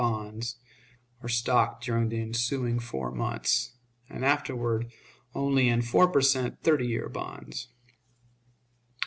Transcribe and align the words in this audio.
bonds 0.01 0.55
or 1.21 1.29
stock 1.29 1.79
during 1.79 2.09
the 2.09 2.19
ensuing 2.19 2.79
four 2.79 3.11
months, 3.11 3.73
and 4.09 4.25
afterward 4.25 4.91
only 5.35 5.69
in 5.69 5.79
four 5.79 6.07
per 6.07 6.21
cent. 6.21 6.59
thirty 6.63 6.87
years 6.87 7.11
bonds. 7.11 7.67